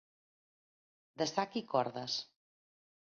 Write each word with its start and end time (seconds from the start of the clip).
De 1.23 1.27
sac 1.33 1.59
i 1.61 1.65
cordes. 1.75 2.17